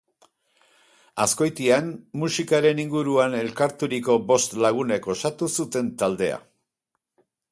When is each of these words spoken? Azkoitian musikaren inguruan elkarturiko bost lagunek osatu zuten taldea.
Azkoitian 1.25 1.91
musikaren 2.21 2.81
inguruan 2.85 3.37
elkarturiko 3.41 4.17
bost 4.33 4.57
lagunek 4.67 5.09
osatu 5.15 5.53
zuten 5.61 5.95
taldea. 6.03 6.43